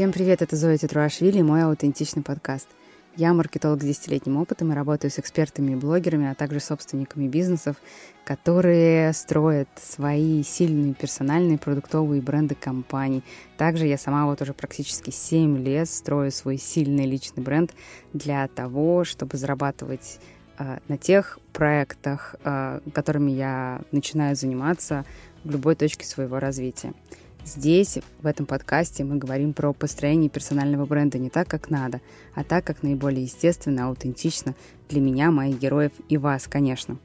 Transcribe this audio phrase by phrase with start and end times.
[0.00, 2.68] Всем привет, это Зоя Тетруашвили мой аутентичный подкаст.
[3.16, 7.76] Я маркетолог с десятилетним опытом и работаю с экспертами и блогерами, а также собственниками бизнесов,
[8.24, 13.22] которые строят свои сильные персональные продуктовые бренды компаний.
[13.58, 17.74] Также я сама вот уже практически 7 лет строю свой сильный личный бренд
[18.14, 20.18] для того, чтобы зарабатывать
[20.58, 25.04] э, на тех проектах, э, которыми я начинаю заниматься
[25.44, 26.94] в любой точке своего развития.
[27.44, 32.00] Здесь, в этом подкасте, мы говорим про построение персонального бренда не так, как надо,
[32.34, 34.54] а так, как наиболее естественно, аутентично
[34.88, 36.98] для меня, моих героев и вас, конечно.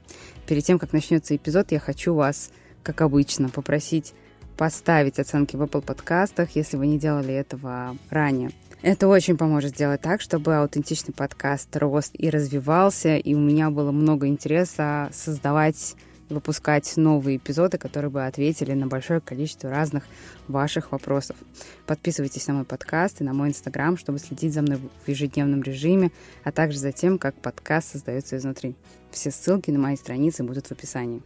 [0.46, 2.50] Перед тем, как начнется эпизод, я хочу вас,
[2.82, 4.14] как обычно, попросить
[4.56, 8.50] поставить оценки в Apple подкастах, если вы не делали этого ранее.
[8.82, 13.90] Это очень поможет сделать так, чтобы аутентичный подкаст рос и развивался, и у меня было
[13.90, 15.96] много интереса создавать
[16.28, 20.04] выпускать новые эпизоды, которые бы ответили на большое количество разных
[20.48, 21.36] ваших вопросов.
[21.86, 26.10] Подписывайтесь на мой подкаст и на мой инстаграм, чтобы следить за мной в ежедневном режиме,
[26.44, 28.74] а также за тем, как подкаст создается изнутри.
[29.10, 31.22] Все ссылки на мои страницы будут в описании.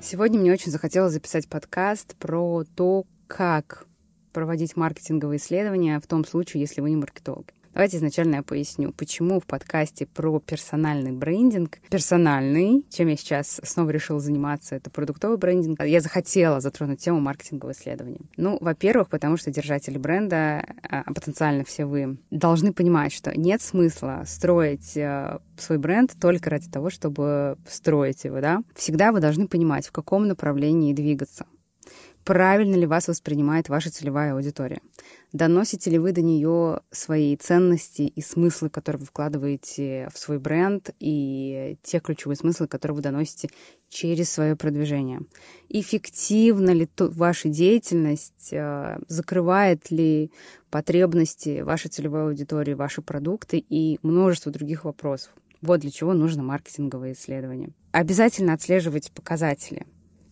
[0.00, 3.86] Сегодня мне очень захотелось записать подкаст про то, как
[4.32, 7.46] проводить маркетинговые исследования в том случае, если вы не маркетолог.
[7.74, 13.90] Давайте изначально я поясню, почему в подкасте про персональный брендинг, персональный, чем я сейчас снова
[13.90, 18.20] решила заниматься, это продуктовый брендинг, я захотела затронуть тему маркетингового исследования.
[18.36, 24.22] Ну, во-первых, потому что держатели бренда, а, потенциально все вы, должны понимать, что нет смысла
[24.24, 28.62] строить э, свой бренд только ради того, чтобы строить его, да.
[28.76, 31.46] Всегда вы должны понимать, в каком направлении двигаться
[32.24, 34.80] правильно ли вас воспринимает ваша целевая аудитория.
[35.32, 40.90] Доносите ли вы до нее свои ценности и смыслы, которые вы вкладываете в свой бренд,
[41.00, 43.50] и те ключевые смыслы, которые вы доносите
[43.88, 45.20] через свое продвижение.
[45.68, 50.30] Эффективна ли ваша деятельность, э, закрывает ли
[50.70, 55.32] потребности вашей целевой аудитории, ваши продукты и множество других вопросов.
[55.62, 57.70] Вот для чего нужно маркетинговое исследование.
[57.92, 59.86] Обязательно отслеживать показатели.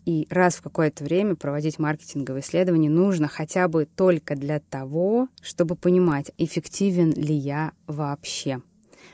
[0.04, 5.76] И раз в какое-то время проводить маркетинговые исследования нужно хотя бы только для того, чтобы
[5.76, 8.62] понимать, эффективен ли я вообще.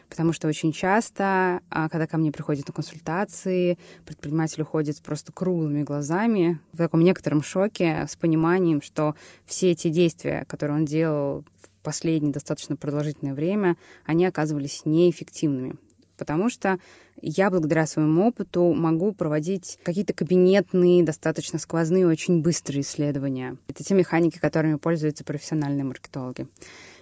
[0.08, 5.82] Потому что очень часто, а, когда ко мне приходят на консультации, предприниматель уходит просто круглыми
[5.82, 11.82] глазами, в таком некотором шоке, с пониманием, что все эти действия, которые он делал в
[11.82, 15.76] последнее достаточно продолжительное время, они оказывались неэффективными
[16.18, 16.78] потому что
[17.22, 23.56] я благодаря своему опыту могу проводить какие-то кабинетные, достаточно сквозные, очень быстрые исследования.
[23.68, 26.46] Это те механики, которыми пользуются профессиональные маркетологи.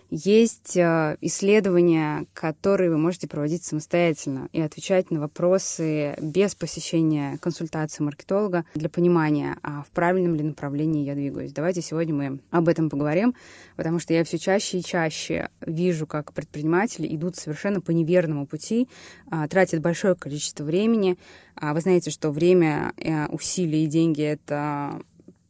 [0.08, 8.04] Есть э, исследования, которые вы можете проводить самостоятельно и отвечать на вопросы без посещения консультации
[8.04, 11.52] маркетолога для понимания, а в правильном ли направлении я двигаюсь.
[11.52, 13.34] Давайте сегодня мы об этом поговорим,
[13.74, 18.88] потому что я все чаще и чаще вижу, как предприниматели идут совершенно по неверному пути,
[19.28, 21.18] а, тратят большое количество времени.
[21.56, 25.00] А вы знаете, что время, э, усилия и деньги— это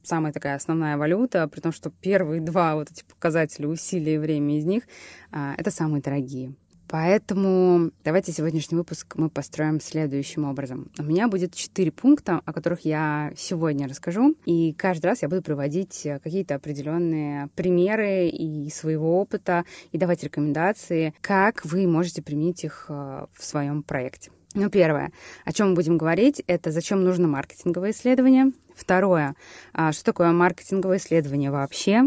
[0.07, 4.59] самая такая основная валюта, при том, что первые два вот эти показателя усилия и время
[4.59, 4.85] из них
[5.33, 6.55] а,— это самые дорогие.
[6.89, 10.89] Поэтому давайте сегодняшний выпуск мы построим следующим образом.
[10.99, 15.43] У меня будет четыре пункта, о которых я сегодня расскажу, и каждый раз я буду
[15.43, 22.87] приводить какие-то определенные примеры и своего опыта, и давать рекомендации, как вы можете применить их
[22.89, 24.31] а, в своем проекте.
[24.55, 25.13] Ну, первое,
[25.45, 28.53] о чем мы будем говорить, это зачем нужно маркетинговое исследование.
[28.77, 29.35] Второе,
[29.73, 32.05] а, что такое маркетинговое исследование вообще.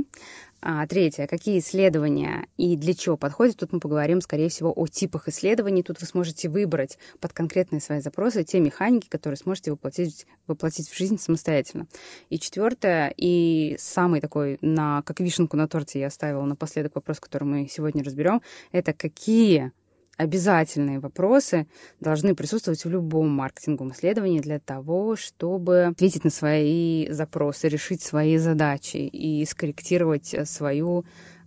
[0.61, 3.57] А, третье, какие исследования и для чего подходят.
[3.57, 5.83] Тут мы поговорим, скорее всего, о типах исследований.
[5.83, 10.97] Тут вы сможете выбрать под конкретные свои запросы те механики, которые сможете воплотить, воплотить в
[10.97, 11.87] жизнь самостоятельно.
[12.29, 17.45] И четвертое, и самый такой, на, как вишенку на торте я оставила напоследок вопрос, который
[17.45, 18.41] мы сегодня разберем,
[18.73, 19.71] это какие
[20.19, 21.65] обязательные вопросы
[22.01, 28.37] должны присутствовать в любом маркетинговом исследовании для того, чтобы ответить на свои запросы, решить свои
[28.37, 31.05] задачи и скорректировать свою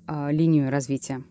[0.08, 1.22] э, линию развития.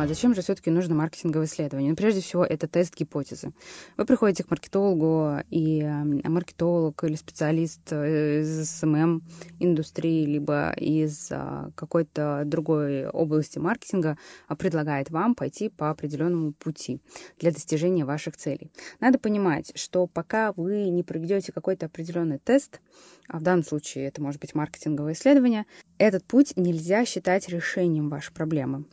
[0.00, 1.90] А зачем же все-таки нужно маркетинговое исследование?
[1.90, 3.52] Ну, прежде всего, это тест гипотезы.
[3.98, 5.82] Вы приходите к маркетологу, и
[6.24, 9.20] маркетолог или специалист э, из СММ
[9.58, 14.16] индустрии, либо из а, какой-то другой области маркетинга
[14.48, 17.02] а, предлагает вам пойти по определенному пути
[17.38, 18.72] для достижения ваших целей.
[19.00, 22.80] Надо понимать, что пока вы не проведете какой-то определенный тест,
[23.28, 25.66] а в данном случае это может быть маркетинговое исследование,
[25.98, 28.86] этот путь нельзя считать решением вашей проблемы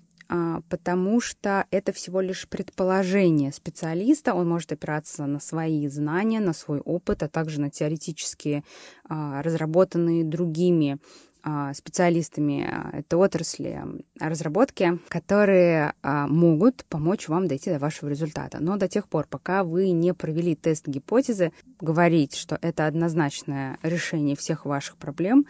[0.69, 4.33] потому что это всего лишь предположение специалиста.
[4.33, 8.63] Он может опираться на свои знания, на свой опыт, а также на теоретические
[9.07, 10.97] а, разработанные другими
[11.43, 13.81] а, специалистами этой отрасли
[14.19, 18.57] разработки, которые могут помочь вам дойти до вашего результата.
[18.59, 24.35] Но до тех пор, пока вы не провели тест гипотезы, говорить, что это однозначное решение
[24.35, 25.45] всех ваших проблем,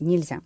[0.00, 0.40] нельзя.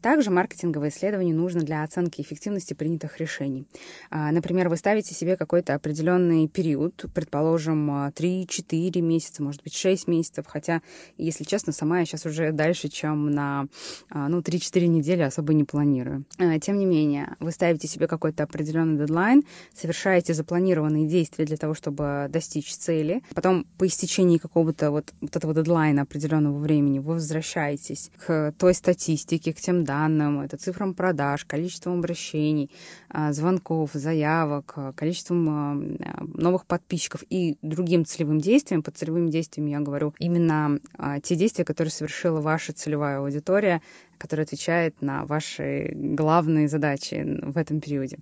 [0.00, 3.66] Также маркетинговое исследование нужно для оценки эффективности принятых решений.
[4.10, 10.46] А, например, вы ставите себе какой-то определенный период, предположим, 3-4 месяца, может быть, 6 месяцев,
[10.46, 10.82] хотя,
[11.16, 13.66] если честно, сама я сейчас уже дальше, чем на
[14.10, 16.24] а, ну, 3-4 недели особо не планирую.
[16.38, 19.42] А, тем не менее, вы ставите себе какой-то определенный дедлайн,
[19.74, 25.52] совершаете запланированные действия для того, чтобы достичь цели, потом по истечении какого-то вот, вот этого
[25.52, 31.98] дедлайна определенного времени вы возвращаетесь к той статистике, к тем данным, это цифрам продаж, количеством
[31.98, 32.70] обращений,
[33.08, 38.82] а, звонков, заявок, а, количеством а, новых подписчиков и другим целевым действиям.
[38.82, 40.78] Под целевыми действиями я говорю именно
[41.22, 43.82] те действия, которые совершила ваша целевая аудитория,
[44.18, 48.18] которая отвечает на ваши главные задачи в этом периоде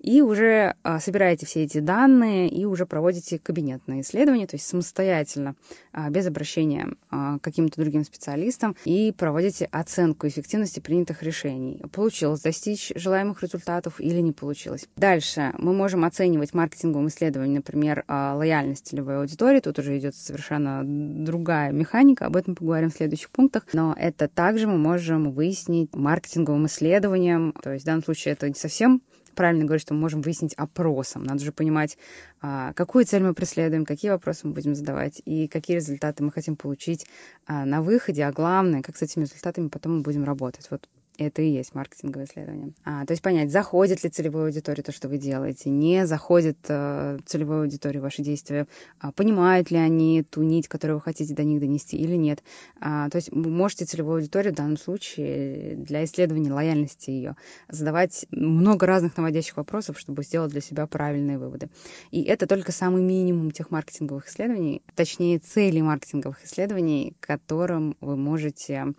[0.00, 5.54] и уже а, собираете все эти данные и уже проводите кабинетное исследование, то есть самостоятельно,
[5.92, 11.82] а, без обращения а, к каким-то другим специалистам, и проводите оценку эффективности принятых решений.
[11.92, 14.88] Получилось достичь желаемых результатов или не получилось.
[14.96, 19.60] Дальше мы можем оценивать маркетинговым исследованием, например, лояльность целевой аудитории.
[19.60, 23.64] Тут уже идет совершенно другая механика, об этом поговорим в следующих пунктах.
[23.72, 28.54] Но это также мы можем выяснить маркетинговым исследованием, то есть в данном случае это не
[28.54, 29.02] совсем
[29.38, 31.22] правильно говорить, что мы можем выяснить опросом.
[31.22, 31.96] Надо же понимать,
[32.40, 36.56] а, какую цель мы преследуем, какие вопросы мы будем задавать и какие результаты мы хотим
[36.56, 37.06] получить
[37.46, 40.66] а, на выходе, а главное, как с этими результатами потом мы будем работать.
[40.72, 40.88] Вот
[41.18, 42.72] это и есть маркетинговое исследование.
[42.84, 47.18] А, то есть понять, заходит ли целевой аудитории то, что вы делаете, не заходит э,
[47.26, 48.66] целевой аудитории ваши действия,
[49.00, 52.42] а, понимают ли они ту нить, которую вы хотите до них донести или нет.
[52.80, 57.36] А, то есть вы можете целевую аудиторию в данном случае для исследования лояльности ее
[57.68, 61.68] задавать много разных наводящих вопросов, чтобы сделать для себя правильные выводы.
[62.12, 68.94] И это только самый минимум тех маркетинговых исследований, точнее цели маркетинговых исследований, которым вы можете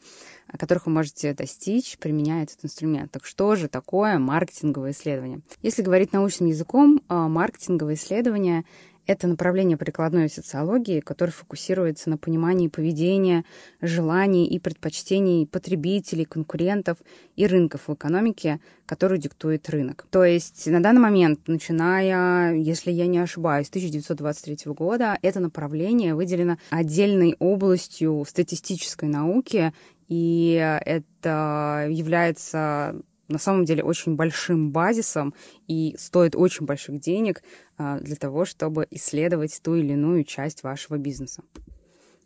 [0.57, 3.11] которых вы можете достичь, применяя этот инструмент.
[3.11, 5.41] Так что же такое маркетинговое исследование?
[5.61, 8.65] Если говорить научным языком, а, маркетинговое исследование
[9.09, 13.43] это направление прикладной социологии, которое фокусируется на понимании поведения,
[13.81, 16.99] желаний и предпочтений потребителей, конкурентов
[17.35, 20.05] и рынков в экономике, которую диктует рынок.
[20.11, 26.13] То есть на данный момент, начиная, если я не ошибаюсь, с 1923 года, это направление
[26.13, 29.73] выделено отдельной областью статистической науки
[30.09, 32.95] и это является
[33.29, 35.33] на самом деле очень большим базисом
[35.67, 37.43] и стоит очень больших денег
[37.77, 41.43] а, для того, чтобы исследовать ту или иную часть вашего бизнеса.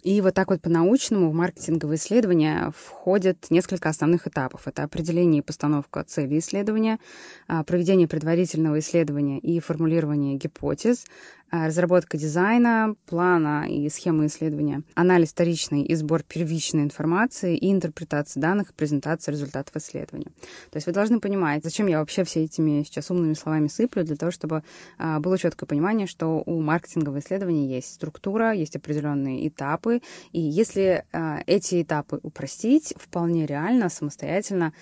[0.02, 4.68] И вот так вот по-научному в маркетинговые исследования входят несколько основных этапов.
[4.68, 7.00] Это определение и постановка цели исследования,
[7.48, 11.06] а, проведение предварительного исследования и формулирование гипотез,
[11.54, 18.72] разработка дизайна, плана и схемы исследования, анализ вторичной и сбор первичной информации и интерпретация данных
[18.72, 20.32] и презентация результатов исследования.
[20.72, 24.16] То есть вы должны понимать, зачем я вообще все этими сейчас умными словами сыплю, для
[24.16, 24.64] того, чтобы
[24.98, 30.02] а, было четкое понимание, что у маркетингового исследования есть структура, есть определенные этапы,
[30.32, 34.74] и если а, эти этапы упростить, вполне реально самостоятельно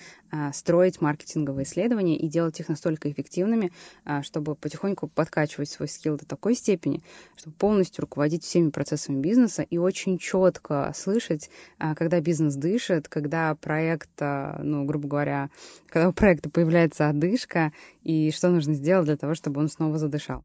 [0.52, 3.72] строить маркетинговые исследования и делать их настолько эффективными,
[4.04, 7.02] а, чтобы потихоньку подкачивать свой скилл до такой степени,
[7.36, 13.54] чтобы полностью руководить всеми процессами бизнеса и очень четко слышать, а, когда бизнес дышит, когда
[13.54, 15.50] проект, ну, грубо говоря,
[15.88, 17.72] когда у проекта появляется одышка,
[18.02, 20.44] и что нужно сделать для того, чтобы он снова задышал.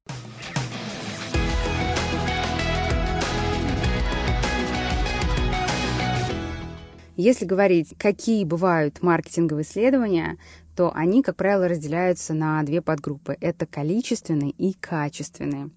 [7.18, 10.38] Если говорить, какие бывают маркетинговые исследования,
[10.76, 13.36] то они, как правило, разделяются на две подгруппы.
[13.42, 15.72] Это количественные и качественные.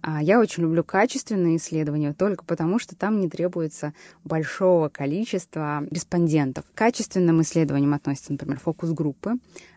[0.00, 6.64] А, я очень люблю качественные исследования только потому, что там не требуется большого количества респондентов.
[6.72, 9.32] К качественным исследованиям относятся, например, фокус-группы,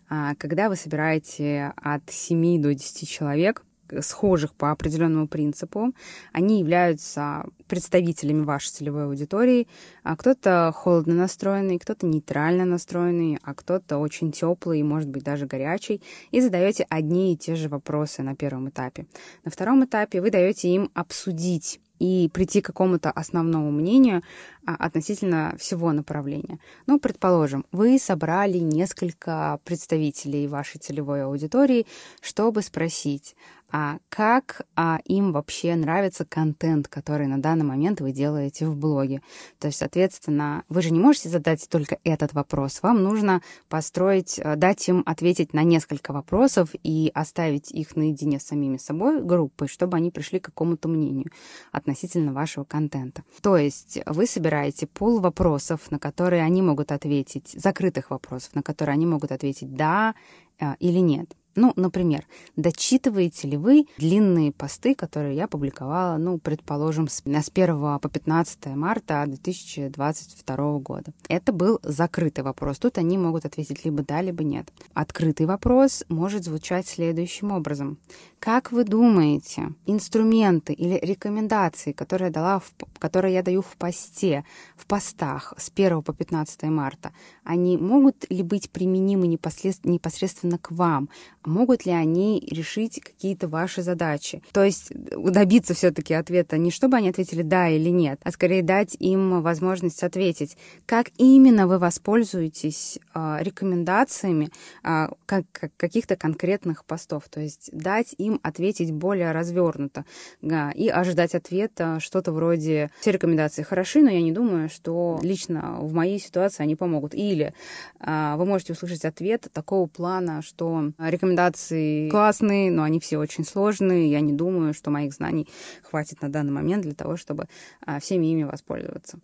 [0.09, 3.63] а, когда вы собираете от 7 до 10 человек
[4.01, 5.93] схожих по определенному принципу.
[6.31, 9.67] Они являются представителями вашей целевой аудитории.
[10.03, 16.01] А кто-то холодно настроенный, кто-то нейтрально настроенный, а кто-то очень теплый, может быть, даже горячий.
[16.31, 19.05] И задаете одни и те же вопросы на первом этапе.
[19.43, 24.21] На втором этапе вы даете им обсудить и прийти к какому-то основному мнению
[24.65, 26.59] а, относительно всего направления.
[26.85, 31.87] Ну, предположим, вы собрали несколько представителей вашей целевой аудитории,
[32.21, 33.35] чтобы спросить,
[33.71, 39.21] а как а, им вообще нравится контент, который на данный момент вы делаете в блоге.
[39.59, 42.81] То есть, соответственно, вы же не можете задать только этот вопрос.
[42.81, 48.43] Вам нужно построить, э, дать им ответить на несколько вопросов и оставить их наедине с
[48.43, 51.29] самими собой группой, чтобы они пришли к какому-то мнению
[51.73, 53.23] относительно вашего контента.
[53.41, 58.93] То есть вы собираете пул вопросов, на которые они могут ответить, закрытых вопросов, на которые
[58.93, 60.15] они могут ответить «да»
[60.59, 61.35] э, или «нет».
[61.57, 62.23] Ну, например,
[62.55, 69.23] дочитываете ли вы длинные посты, которые я публиковала, ну, предположим, с 1 по 15 марта
[69.25, 71.11] 2022 года?
[71.27, 72.77] Это был закрытый вопрос.
[72.77, 74.71] Тут они могут ответить либо да, либо нет.
[74.93, 77.97] Открытый вопрос может звучать следующим образом.
[78.37, 84.45] Как вы думаете, инструменты или рекомендации, которые я, дала в, которые я даю в посте,
[84.75, 91.09] в постах с 1 по 15 марта, они могут ли быть применимы непосредственно к вам?
[91.47, 94.43] Могут ли они решить какие-то ваши задачи.
[94.51, 98.95] То есть добиться все-таки ответа не чтобы они ответили да или нет, а скорее дать
[98.99, 104.49] им возможность ответить, как именно вы воспользуетесь э, рекомендациями
[104.83, 107.29] э, как, как, каких-то конкретных постов.
[107.29, 110.05] То есть дать им ответить более развернуто
[110.41, 115.79] да, и ожидать ответа что-то вроде все рекомендации хороши, но я не думаю, что лично
[115.79, 117.15] в моей ситуации они помогут.
[117.15, 117.53] Или
[117.99, 123.45] э, вы можете услышать ответ такого плана, что рекомендации рекомендации классные, но они все очень
[123.45, 124.09] сложные.
[124.09, 125.47] Я не думаю, что моих знаний
[125.83, 127.47] хватит на данный момент для того, чтобы
[127.85, 129.19] а, всеми ими воспользоваться.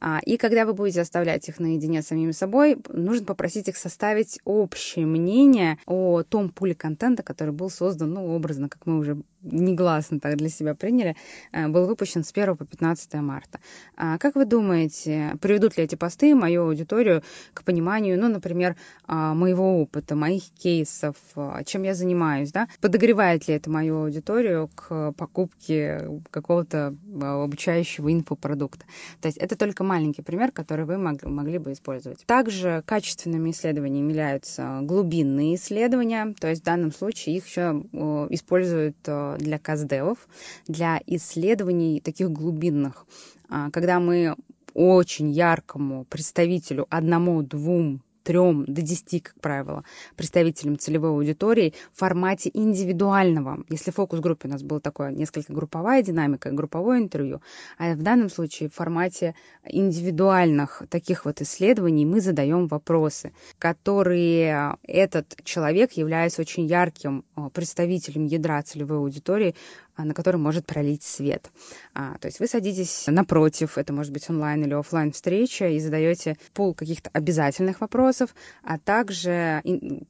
[0.00, 4.40] А, и когда вы будете оставлять их наедине с самими собой, нужно попросить их составить
[4.44, 10.20] общее мнение о том пуле контента, который был создан, ну, образно, как мы уже негласно
[10.20, 11.16] так для себя приняли,
[11.52, 13.60] э, был выпущен с 1 по 15 марта.
[13.96, 17.22] А как вы думаете, приведут ли эти посты мою аудиторию
[17.54, 22.68] к пониманию, ну, например, а, моего опыта, моих кейсов, а, чем я занимаюсь, да?
[22.80, 28.84] Подогревает ли это мою аудиторию к покупке какого-то обучающего инфопродукта?
[29.20, 32.24] То есть это только маленький пример, который вы могли бы использовать.
[32.26, 37.84] Также качественными исследованиями являются глубинные исследования, то есть в данном случае их еще
[38.30, 38.96] используют
[39.38, 40.18] для каздевов,
[40.66, 43.06] для исследований таких глубинных,
[43.48, 44.34] а, когда мы
[44.74, 49.84] очень яркому представителю одному-двум трем до десяти, как правило,
[50.16, 53.64] представителям целевой аудитории в формате индивидуального.
[53.68, 57.40] Если в фокус-группе у нас было такое несколько групповая динамика, групповое интервью,
[57.78, 65.36] а в данном случае в формате индивидуальных таких вот исследований мы задаем вопросы, которые этот
[65.44, 69.54] человек является очень ярким э, представителем ядра целевой аудитории,
[69.96, 71.50] на который может пролить свет.
[71.94, 76.36] А, то есть вы садитесь напротив, это может быть онлайн или офлайн встреча, и задаете
[76.54, 79.62] пул каких-то обязательных вопросов, а также,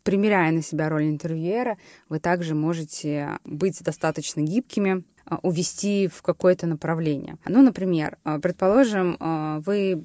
[0.02, 6.66] примеряя на себя роль интервьюера, вы также можете быть достаточно гибкими, а, увести в какое-то
[6.66, 7.38] направление.
[7.46, 9.16] Ну, например, а, предположим,
[9.64, 10.04] вы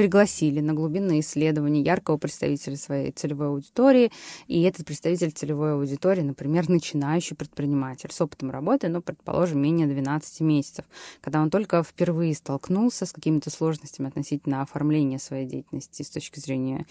[0.00, 4.10] пригласили на глубинные исследования яркого представителя своей целевой аудитории,
[4.46, 10.40] и этот представитель целевой аудитории, например, начинающий предприниматель с опытом работы, ну, предположим, менее 12
[10.40, 10.86] месяцев,
[11.20, 16.86] когда он только впервые столкнулся с какими-то сложностями относительно оформления своей деятельности с точки зрения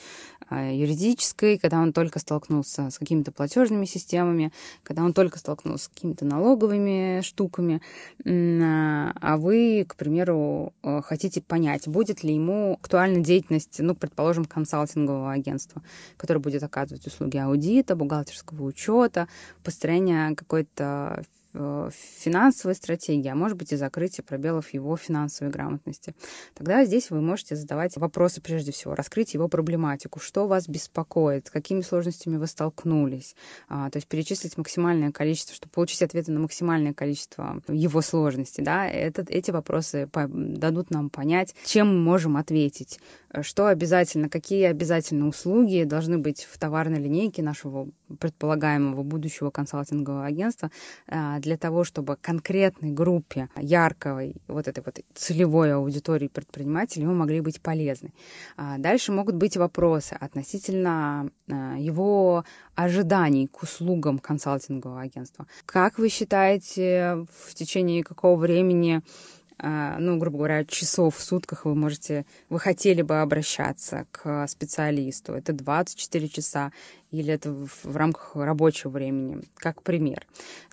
[0.51, 4.51] э, юридической, когда он только столкнулся с какими-то платежными системами,
[4.84, 7.82] когда он только столкнулся с какими-то налоговыми штуками,
[8.24, 14.44] а, а вы, к примеру, э, хотите понять, будет ли ему актуальна деятельность, ну, предположим,
[14.44, 15.82] консалтингового агентства,
[16.18, 19.29] которое будет оказывать услуги аудита, бухгалтерского учета,
[19.63, 26.13] построения какой-то финансовой стратегии, а может быть и закрытие пробелов его финансовой грамотности.
[26.53, 31.50] Тогда здесь вы можете задавать вопросы прежде всего, раскрыть его проблематику, что вас беспокоит, с
[31.50, 33.36] какими сложностями вы столкнулись,
[33.68, 38.63] а, то есть перечислить максимальное количество, чтобы получить ответы на максимальное количество его сложностей.
[38.63, 38.88] Да?
[38.88, 43.00] Это, эти вопросы дадут нам понять, чем мы можем ответить,
[43.41, 47.89] что обязательно, какие обязательно услуги должны быть в товарной линейке нашего
[48.20, 50.72] предполагаемого будущего консалтингового агентства
[51.08, 57.42] а, для того, чтобы конкретной группе яркой вот этой вот целевой аудитории предпринимателей мы могли
[57.42, 58.12] быть полезны.
[58.58, 62.44] А, дальше могут быть вопросы относительно а, его
[62.75, 65.48] ожиданий к услугам консалтингового агентства.
[65.66, 69.01] Как вы считаете, в течение какого времени
[69.62, 75.34] а, ну, грубо говоря, часов в сутках вы можете, вы хотели бы обращаться к специалисту.
[75.34, 76.72] Это 24 часа
[77.12, 80.25] или это в рамках рабочего времени, как пример.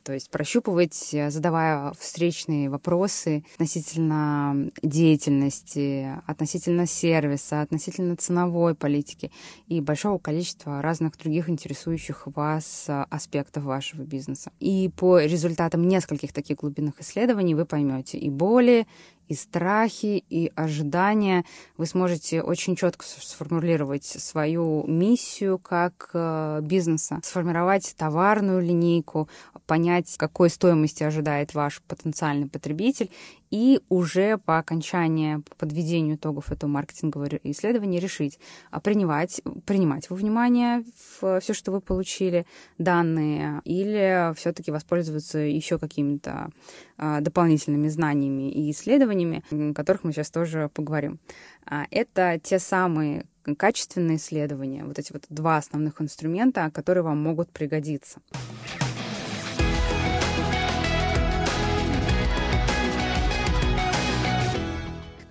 [0.04, 9.32] То есть прощупывать, задавая встречные вопросы относительно деятельности, относительно сервиса, относительно ценовой политики
[9.66, 14.52] и большого количества разных других интересующих вас аспектов вашего бизнеса.
[14.60, 18.86] И по результатам нескольких таких глубинных исследований вы поймете и боли,
[19.28, 21.44] и страхи, и ожидания.
[21.76, 29.28] Вы сможете очень четко сформулировать свою миссию как э, бизнеса, сформировать товарную линейку,
[29.66, 33.10] понять, какой стоимости ожидает ваш потенциальный потребитель,
[33.50, 38.38] и уже по окончании, по подведению итогов этого маркетингового исследования решить,
[38.70, 40.84] а принимать, принимать во внимание
[41.18, 42.46] все, что вы получили,
[42.78, 46.50] данные, или все-таки воспользоваться еще какими-то
[46.98, 51.18] а, дополнительными знаниями и исследованиями, о которых мы сейчас тоже поговорим.
[51.64, 53.26] А, это те самые
[53.58, 58.20] качественные исследования, вот эти вот два основных инструмента, которые вам могут пригодиться.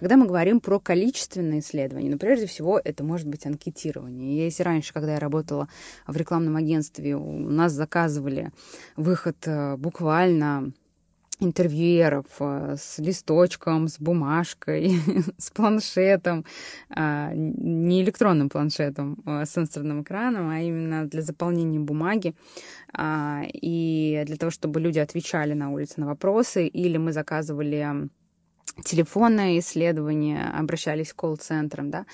[0.05, 4.45] Когда мы говорим про количественные исследования, ну, прежде всего, это может быть анкетирование.
[4.45, 5.67] Если раньше, когда я работала
[6.05, 8.51] в рекламном агентстве, у нас заказывали
[8.95, 10.73] выход э, буквально
[11.39, 14.99] интервьюеров э, с листочком, с бумажкой,
[15.39, 16.45] с планшетом,
[16.91, 22.35] а, не электронным планшетом а, сенсорным экраном, а именно для заполнения бумаги
[22.93, 28.07] а, и для того, чтобы люди отвечали на улице на вопросы, или мы заказывали
[28.83, 32.05] телефонное исследование, обращались к колл-центрам, да,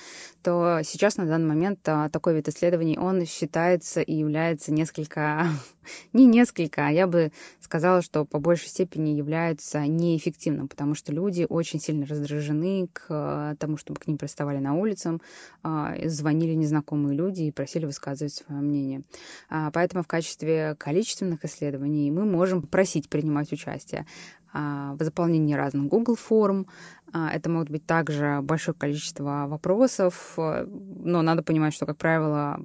[0.42, 5.48] то сейчас на данный момент а, такой вид исследований, он считается и является несколько,
[6.12, 11.46] не несколько, а я бы сказала, что по большей степени является неэффективным, потому что люди
[11.48, 15.20] очень сильно раздражены к а, тому, чтобы к ним приставали на улицам,
[15.64, 19.02] а, звонили незнакомые люди и просили высказывать свое мнение.
[19.48, 24.06] Поэтому в качестве количественных исследований мы можем просить принимать участие
[24.52, 26.66] в заполнении разных Google форм.
[27.12, 32.60] А, это могут быть также большое количество вопросов, э, но надо понимать, что, как правило,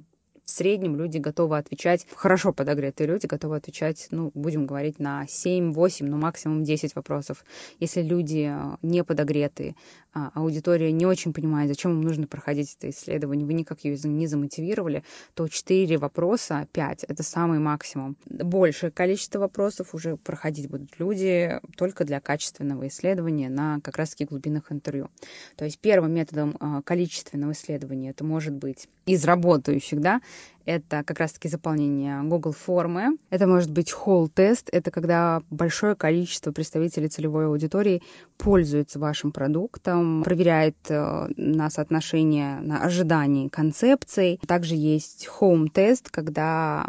[0.48, 5.74] в среднем люди готовы отвечать, хорошо подогретые люди готовы отвечать, ну, будем говорить, на 7,
[5.74, 7.44] 8, ну, максимум 10 вопросов.
[7.80, 9.76] Если люди э, не подогретые,
[10.14, 14.26] а аудитория не очень понимает, зачем им нужно проходить это исследование, вы никак ее не
[14.26, 18.16] замотивировали, то 4 вопроса, 5— это самый максимум.
[18.24, 24.72] Большее количество вопросов уже проходить будут люди только для качественного исследования на как раз-таки глубинных
[24.72, 25.10] интервью.
[25.56, 30.22] То есть первым методом э, количественного исследования это может быть из работающих, да,
[30.64, 33.16] это как раз-таки заполнение Google формы.
[33.30, 34.68] Это может быть холл-тест.
[34.70, 38.02] Это когда большое количество представителей целевой аудитории
[38.36, 44.38] пользуются вашим продуктом, проверяет э, на соотношение, на ожиданий концепций.
[44.46, 46.86] Также есть home-тест, когда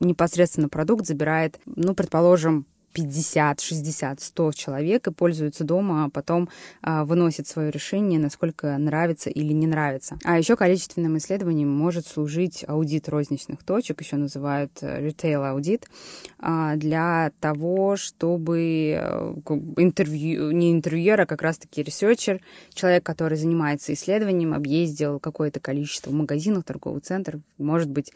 [0.00, 2.66] непосредственно продукт забирает, ну, предположим,
[2.98, 6.48] 50, 60, 100 человек и пользуются дома, а потом
[6.82, 10.18] а, выносят свое решение, насколько нравится или не нравится.
[10.24, 15.78] А еще количественным исследованием может служить аудит розничных точек, еще называют retail э,
[16.40, 19.34] а, для того, чтобы э,
[19.76, 22.40] интервью, не интервьюер, а как раз-таки researcher,
[22.74, 28.12] человек, который занимается исследованием, объездил какое-то количество магазинов, торговых центров, может быть,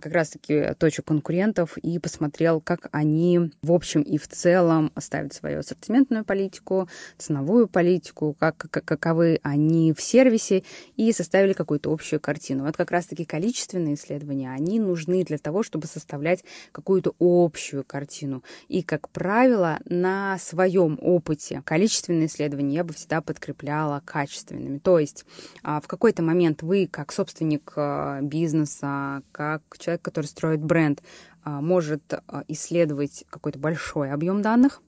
[0.00, 5.60] как раз-таки точек конкурентов и посмотрел, как они в общем и в целом ставят свою
[5.60, 10.62] ассортиментную политику, ценовую политику, как, каковы они в сервисе,
[10.96, 12.64] и составили какую-то общую картину.
[12.64, 18.42] Вот как раз-таки количественные исследования, они нужны для того, чтобы составлять какую-то общую картину.
[18.68, 24.78] И, как правило, на своем опыте количественные исследования я бы всегда подкрепляла качественными.
[24.78, 25.24] То есть
[25.62, 31.02] а, в какой-то момент вы, как собственник а, бизнеса, как человек, который строит бренд,
[31.44, 34.82] а, может а, исследовать какой-то большой объем данных,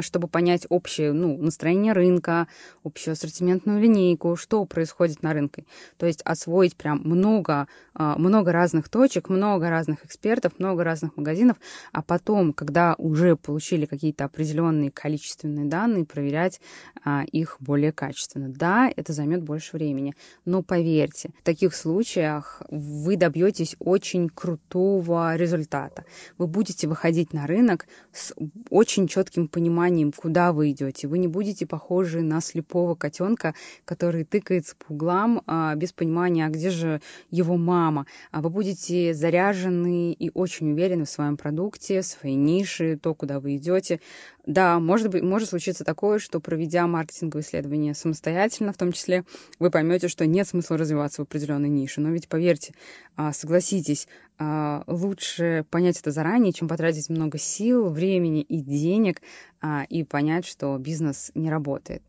[0.00, 2.46] чтобы понять общее ну, настроение рынка,
[2.84, 5.64] общую ассортиментную линейку, что происходит на рынке.
[5.96, 11.56] То есть освоить прям много, а, много разных точек, много разных экспертов, много разных магазинов,
[11.92, 16.60] а потом, когда уже получили какие-то определенные количественные данные, проверять
[17.04, 18.48] а, их более качественно.
[18.48, 20.14] Да, это займет больше времени,
[20.44, 26.04] но поверьте, в таких случаях вы добьетесь очень крутого результата.
[26.38, 28.34] Вы будете выходить на рынок с
[28.70, 31.08] очень четким пониманием, куда вы идете.
[31.08, 33.54] Вы не будете похожи на слепого котенка,
[33.84, 38.06] который тыкается по углам а, без понимания, а где же его мама.
[38.30, 43.40] А вы будете заряжены и очень уверены в своем продукте, в своей нише, то, куда
[43.40, 44.00] вы идете.
[44.46, 49.24] Да, может быть, может случиться такое, что проведя маркетинговые исследования самостоятельно, в том числе,
[49.58, 52.00] вы поймете, что нет смысла развиваться в определенной нише.
[52.00, 52.72] Но ведь поверьте,
[53.16, 54.06] а, согласитесь,
[54.38, 59.20] а, лучше понять это заранее, чем потратить много сил, времени и денег
[59.60, 62.02] а, и понять, что бизнес не работает.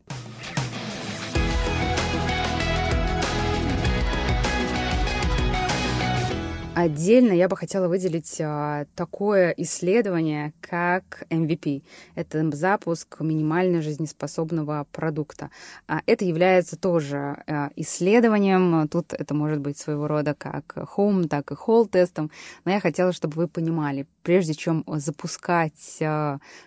[6.80, 11.82] Отдельно я бы хотела выделить а, такое исследование, как MVP.
[12.14, 15.50] Это запуск минимально жизнеспособного продукта.
[15.88, 18.86] А, это является тоже а, исследованием.
[18.86, 22.30] Тут это может быть своего рода как home, так и hall тестом.
[22.64, 25.98] Но я хотела, чтобы вы понимали, прежде чем запускать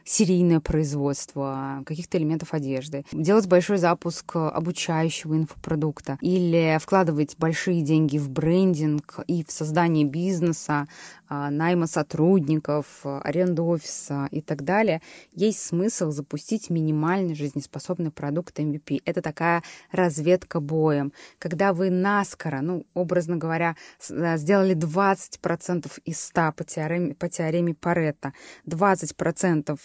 [0.03, 8.29] серийное производство каких-то элементов одежды, делать большой запуск обучающего инфопродукта или вкладывать большие деньги в
[8.29, 10.87] брендинг и в создание ведения бизнеса,
[11.33, 15.01] а, найма сотрудников, аренды офиса и так далее,
[15.33, 19.01] есть смысл запустить минимальный жизнеспособный продукт MVP.
[19.05, 21.13] Это такая разведка боем.
[21.39, 28.33] Когда вы наскоро, ну, образно говоря, сделали 20% из 100 по теореме, по теореме Паретта,
[28.67, 29.79] 20%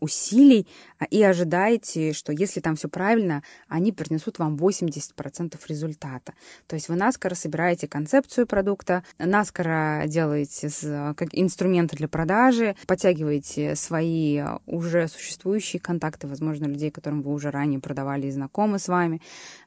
[0.00, 6.32] усилий а, и ожидаете, что если там все правильно, они принесут вам 80% результата.
[6.68, 10.68] То есть вы наскоро собираете концепцию продукта, наскоро наскоро делаете
[11.16, 17.80] как инструменты для продажи, подтягиваете свои уже существующие контакты, возможно, людей, которым вы уже ранее
[17.80, 19.20] продавали и знакомы с вами,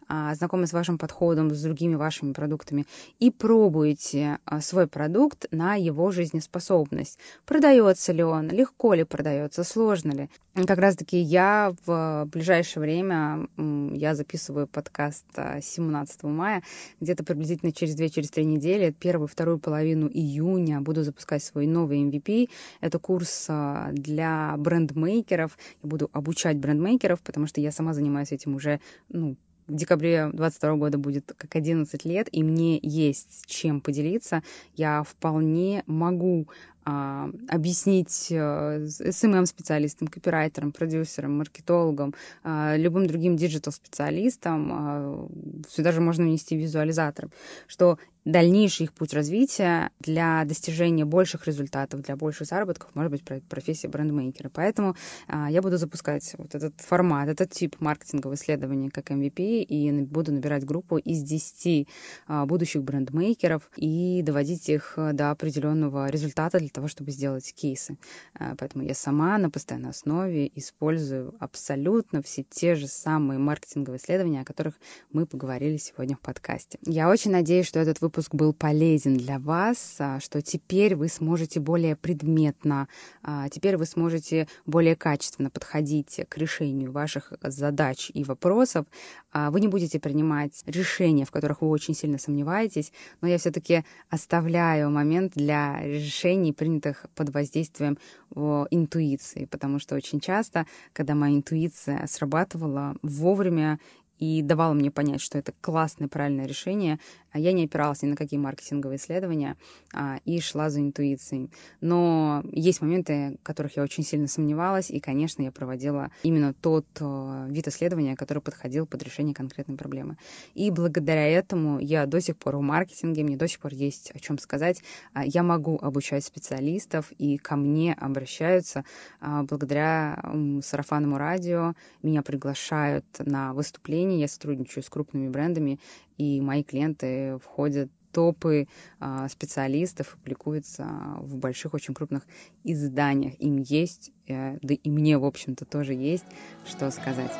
[0.07, 2.85] знакомы с вашим подходом, с другими вашими продуктами,
[3.19, 7.19] и пробуете а, свой продукт на его жизнеспособность.
[7.45, 10.29] Продается ли он, легко ли продается, сложно ли.
[10.67, 16.63] Как раз-таки я в ближайшее время, я записываю подкаст 17 а, мая,
[17.01, 22.49] где-то приблизительно через 2-3 через недели, первую, вторую половину июня буду запускать свой новый MVP.
[22.81, 23.47] Это курс
[23.91, 25.57] для брендмейкеров.
[25.83, 29.35] Я буду обучать брендмейкеров, потому что я сама занимаюсь этим уже ну,
[29.67, 34.43] в декабре 22 года будет как 11 лет, и мне есть чем поделиться.
[34.75, 36.47] Я вполне могу
[36.87, 45.27] а, объяснить э, СММ-специалистам, копирайтерам, продюсерам, маркетологам, а, любым другим digital-специалистам, а,
[45.67, 47.31] сюда же можно внести визуализатором,
[47.65, 53.87] что дальнейший их путь развития для достижения больших результатов, для больших заработков может быть профессия
[53.87, 54.49] брендмейкера.
[54.49, 54.95] Поэтому
[55.27, 60.31] а, я буду запускать вот этот формат, этот тип маркетингового исследования как MVP и буду
[60.31, 61.87] набирать группу из 10
[62.27, 67.97] а, будущих брендмейкеров и доводить их до определенного результата для того, чтобы сделать кейсы.
[68.33, 74.41] А, поэтому я сама на постоянной основе использую абсолютно все те же самые маркетинговые исследования,
[74.41, 74.79] о которых
[75.11, 76.79] мы поговорили сегодня в подкасте.
[76.85, 81.09] Я очень надеюсь, что этот выпуск выпуск был полезен для вас, а, что теперь вы
[81.09, 82.87] сможете более предметно,
[83.21, 88.85] а, теперь вы сможете более качественно подходить к решению ваших задач и вопросов.
[89.33, 93.83] А, вы не будете принимать решения, в которых вы очень сильно сомневаетесь, но я все-таки
[94.09, 97.97] оставляю момент для решений, принятых под воздействием
[98.33, 103.79] интуиции, потому что очень часто, когда моя интуиция срабатывала вовремя
[104.19, 106.99] и давала мне понять, что это классное, правильное решение,
[107.39, 109.57] я не опиралась ни на какие маркетинговые исследования
[109.93, 111.49] а, и шла за интуицией.
[111.81, 116.85] Но есть моменты, в которых я очень сильно сомневалась, и, конечно, я проводила именно тот
[116.99, 120.17] а, вид исследования, который подходил под решение конкретной проблемы.
[120.53, 124.19] И благодаря этому я до сих пор в маркетинге, мне до сих пор есть о
[124.19, 124.81] чем сказать.
[125.13, 128.85] А, я могу обучать специалистов, и ко мне обращаются
[129.19, 131.73] а, благодаря а, сарафанному радио.
[132.01, 135.79] Меня приглашают на выступления, я сотрудничаю с крупными брендами,
[136.17, 138.67] и мои клиенты входят топы
[139.01, 140.87] а, специалистов публикуются
[141.19, 142.25] в больших, очень крупных
[142.63, 143.33] изданиях.
[143.41, 146.23] Им есть, э, да и мне, в общем-то, тоже есть,
[146.65, 147.33] что сказать.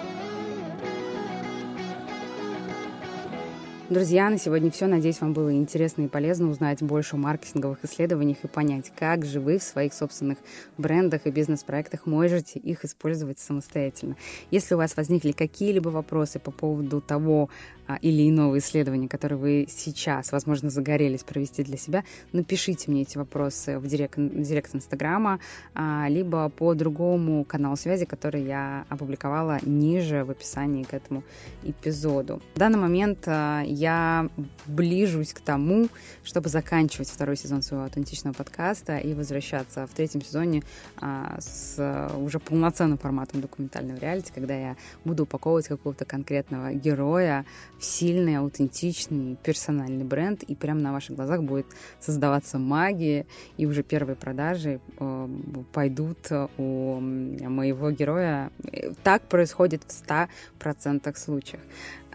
[3.88, 4.88] Друзья, на сегодня все.
[4.88, 9.40] Надеюсь, вам было интересно и полезно узнать больше о маркетинговых исследованиях и понять, как же
[9.40, 10.40] вы в своих собственных
[10.80, 14.18] брендах и бизнес-проектах можете их использовать самостоятельно.
[14.50, 17.52] Если у вас возникли какие-либо вопросы по поводу того,
[18.02, 23.80] или иного исследования, которое вы сейчас, возможно, загорелись провести для себя, напишите мне эти вопросы
[23.80, 25.40] в директ, директ Инстаграма,
[25.74, 31.24] а, либо по другому каналу связи, который я опубликовала ниже в описании к этому
[31.64, 32.42] эпизоду.
[32.56, 34.30] В данный момент а, я
[34.66, 35.88] ближусь к тому,
[36.24, 40.64] чтобы заканчивать второй сезон своего аутентичного подкаста и возвращаться в третьем сезоне
[40.98, 47.46] а, с уже полноценным форматом документального реалити, когда я буду упаковывать какого-то конкретного героя
[47.80, 51.68] в сильный, аутентичный, персональный бренд, и прямо на ваших глазах будет
[52.00, 53.26] создаваться магия,
[53.58, 55.28] и уже первые продажи э,
[55.74, 56.18] пойдут
[56.58, 58.52] у моего героя.
[59.04, 59.90] Так происходит в
[60.60, 61.62] 100% случаях.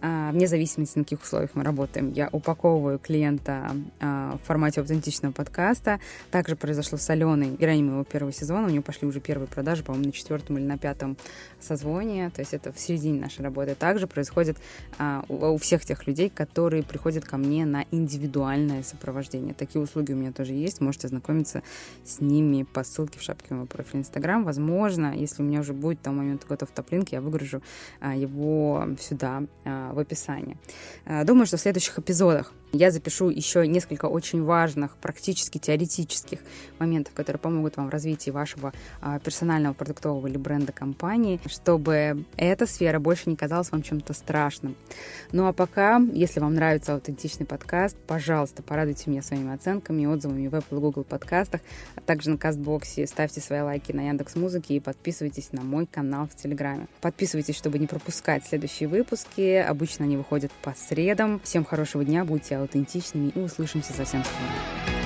[0.03, 2.13] А, вне зависимости, на каких условиях мы работаем.
[2.13, 6.01] Я упаковываю клиента а, в формате аутентичного подкаста.
[6.31, 8.67] Также произошло с Аленой, героиней моего первого сезона.
[8.67, 11.17] У нее пошли уже первые продажи, по-моему, на четвертом или на пятом
[11.61, 12.31] созвоне.
[12.31, 13.75] То есть это в середине нашей работы.
[13.75, 14.57] Также происходит
[14.99, 19.53] а, у всех тех людей, которые приходят ко мне на индивидуальное сопровождение.
[19.53, 20.81] Такие услуги у меня тоже есть.
[20.81, 21.63] Можете ознакомиться
[22.05, 24.45] с ними по ссылке в шапке моего профиля Инстаграм.
[24.45, 27.63] Возможно, если у меня уже будет там момент готов топлинк, я выгружу
[28.01, 29.43] его сюда
[29.93, 30.57] в описании.
[31.07, 36.39] Э, думаю, что в следующих эпизодах я запишу еще несколько очень важных, практически теоретических
[36.79, 42.67] моментов, которые помогут вам в развитии вашего а, персонального продуктового или бренда компании, чтобы эта
[42.67, 44.77] сфера больше не казалась вам чем-то страшным.
[45.33, 50.49] Ну а пока, если вам нравится аутентичный подкаст, пожалуйста, порадуйте меня своими оценками и отзывами
[50.49, 51.61] в Apple и Google подкастах,
[51.97, 56.29] а также на Кастбоксе, ставьте свои лайки на Яндекс Музыке и подписывайтесь на мой канал
[56.29, 56.87] в Телеграме.
[57.01, 59.57] Подписывайтесь, чтобы не пропускать следующие выпуски.
[59.57, 61.41] Обычно они выходят по средам.
[61.41, 65.00] Всем хорошего дня, будьте аутентичными и услышимся совсем скоро.